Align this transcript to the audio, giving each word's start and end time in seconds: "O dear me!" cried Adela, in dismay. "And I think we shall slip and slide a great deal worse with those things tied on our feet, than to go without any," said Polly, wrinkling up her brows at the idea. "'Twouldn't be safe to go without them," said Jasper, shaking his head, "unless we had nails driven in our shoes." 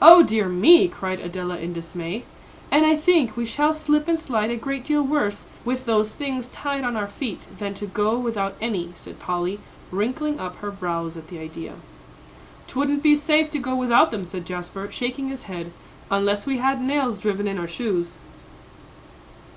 "O 0.00 0.22
dear 0.22 0.48
me!" 0.48 0.86
cried 0.86 1.18
Adela, 1.18 1.56
in 1.58 1.72
dismay. 1.72 2.22
"And 2.70 2.86
I 2.86 2.94
think 2.94 3.36
we 3.36 3.44
shall 3.44 3.74
slip 3.74 4.06
and 4.06 4.16
slide 4.20 4.50
a 4.52 4.56
great 4.56 4.84
deal 4.84 5.02
worse 5.02 5.46
with 5.64 5.86
those 5.86 6.12
things 6.14 6.48
tied 6.50 6.84
on 6.84 6.94
our 6.96 7.08
feet, 7.08 7.48
than 7.58 7.74
to 7.74 7.86
go 7.88 8.16
without 8.16 8.54
any," 8.60 8.92
said 8.94 9.18
Polly, 9.18 9.58
wrinkling 9.90 10.38
up 10.38 10.58
her 10.58 10.70
brows 10.70 11.16
at 11.16 11.26
the 11.26 11.40
idea. 11.40 11.74
"'Twouldn't 12.68 13.02
be 13.02 13.16
safe 13.16 13.50
to 13.50 13.58
go 13.58 13.74
without 13.74 14.12
them," 14.12 14.24
said 14.24 14.46
Jasper, 14.46 14.86
shaking 14.92 15.30
his 15.30 15.50
head, 15.50 15.72
"unless 16.12 16.46
we 16.46 16.58
had 16.58 16.80
nails 16.80 17.18
driven 17.18 17.48
in 17.48 17.58
our 17.58 17.66
shoes." 17.66 18.18